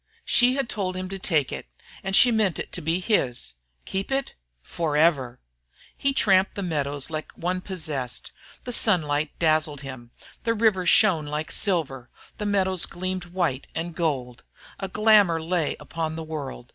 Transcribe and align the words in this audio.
She 0.25 0.55
had 0.55 0.67
told 0.67 0.95
him 0.97 1.09
to 1.09 1.19
take 1.19 1.51
it, 1.51 1.67
and 2.03 2.15
she 2.15 2.31
meant 2.31 2.57
it 2.57 2.71
to 2.71 2.81
be 2.81 2.99
his. 2.99 3.53
Keep 3.85 4.11
it? 4.11 4.33
Forever! 4.63 5.39
He 5.95 6.11
tramped 6.11 6.55
the 6.55 6.63
meadows 6.63 7.11
like 7.11 7.31
one 7.35 7.61
possessed. 7.61 8.31
The 8.63 8.73
sunlight 8.73 9.29
dazzled 9.37 9.81
him; 9.81 10.09
the 10.43 10.55
river 10.55 10.87
shone 10.87 11.27
like 11.27 11.51
silver; 11.51 12.09
the 12.39 12.47
meadows 12.47 12.87
gleamed 12.87 13.25
white 13.25 13.67
and 13.75 13.93
gold. 13.93 14.41
A 14.79 14.87
glamour 14.87 15.39
lay 15.39 15.75
upon 15.79 16.15
the 16.15 16.23
world. 16.23 16.69